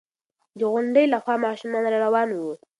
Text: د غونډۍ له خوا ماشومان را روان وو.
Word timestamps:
د 0.59 0.59
غونډۍ 0.71 1.05
له 1.13 1.17
خوا 1.23 1.35
ماشومان 1.45 1.83
را 1.91 1.97
روان 2.05 2.29
وو. 2.33 2.53